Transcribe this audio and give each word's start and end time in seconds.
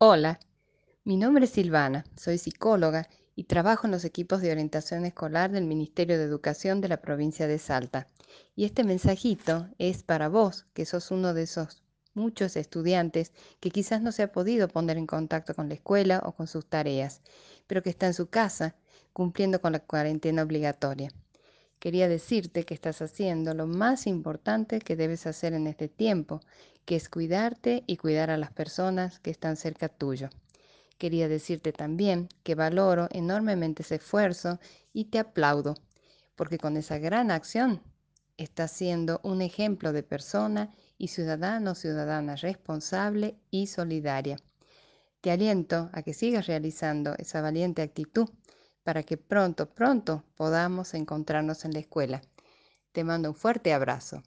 Hola, 0.00 0.38
mi 1.02 1.16
nombre 1.16 1.46
es 1.46 1.50
Silvana, 1.50 2.04
soy 2.16 2.38
psicóloga 2.38 3.08
y 3.34 3.44
trabajo 3.44 3.88
en 3.88 3.90
los 3.90 4.04
equipos 4.04 4.40
de 4.40 4.52
orientación 4.52 5.04
escolar 5.04 5.50
del 5.50 5.64
Ministerio 5.64 6.18
de 6.18 6.22
Educación 6.22 6.80
de 6.80 6.86
la 6.86 6.98
provincia 6.98 7.48
de 7.48 7.58
Salta. 7.58 8.06
Y 8.54 8.64
este 8.64 8.84
mensajito 8.84 9.66
es 9.78 10.04
para 10.04 10.28
vos, 10.28 10.66
que 10.72 10.86
sos 10.86 11.10
uno 11.10 11.34
de 11.34 11.42
esos 11.42 11.82
muchos 12.14 12.54
estudiantes 12.54 13.32
que 13.58 13.72
quizás 13.72 14.00
no 14.00 14.12
se 14.12 14.22
ha 14.22 14.30
podido 14.30 14.68
poner 14.68 14.98
en 14.98 15.08
contacto 15.08 15.52
con 15.52 15.66
la 15.68 15.74
escuela 15.74 16.22
o 16.24 16.30
con 16.30 16.46
sus 16.46 16.66
tareas, 16.66 17.20
pero 17.66 17.82
que 17.82 17.90
está 17.90 18.06
en 18.06 18.14
su 18.14 18.28
casa 18.28 18.76
cumpliendo 19.12 19.60
con 19.60 19.72
la 19.72 19.80
cuarentena 19.80 20.44
obligatoria. 20.44 21.10
Quería 21.78 22.08
decirte 22.08 22.64
que 22.64 22.74
estás 22.74 23.02
haciendo 23.02 23.54
lo 23.54 23.66
más 23.66 24.06
importante 24.06 24.80
que 24.80 24.96
debes 24.96 25.26
hacer 25.26 25.54
en 25.54 25.66
este 25.66 25.88
tiempo, 25.88 26.40
que 26.84 26.96
es 26.96 27.08
cuidarte 27.08 27.84
y 27.86 27.96
cuidar 27.96 28.30
a 28.30 28.36
las 28.36 28.50
personas 28.50 29.20
que 29.20 29.30
están 29.30 29.56
cerca 29.56 29.88
tuyo. 29.88 30.28
Quería 30.98 31.28
decirte 31.28 31.72
también 31.72 32.28
que 32.42 32.56
valoro 32.56 33.06
enormemente 33.12 33.82
ese 33.82 33.96
esfuerzo 33.96 34.58
y 34.92 35.04
te 35.04 35.20
aplaudo, 35.20 35.74
porque 36.34 36.58
con 36.58 36.76
esa 36.76 36.98
gran 36.98 37.30
acción 37.30 37.82
estás 38.36 38.72
siendo 38.72 39.20
un 39.22 39.40
ejemplo 39.40 39.92
de 39.92 40.02
persona 40.02 40.74
y 40.96 41.08
ciudadano 41.08 41.76
ciudadana 41.76 42.34
responsable 42.34 43.36
y 43.52 43.68
solidaria. 43.68 44.38
Te 45.20 45.30
aliento 45.30 45.90
a 45.92 46.02
que 46.02 46.14
sigas 46.14 46.46
realizando 46.46 47.14
esa 47.18 47.40
valiente 47.40 47.82
actitud 47.82 48.28
para 48.88 49.02
que 49.02 49.18
pronto, 49.18 49.68
pronto 49.68 50.24
podamos 50.34 50.94
encontrarnos 50.94 51.66
en 51.66 51.74
la 51.74 51.80
escuela. 51.80 52.22
Te 52.92 53.04
mando 53.04 53.28
un 53.28 53.34
fuerte 53.34 53.74
abrazo. 53.74 54.22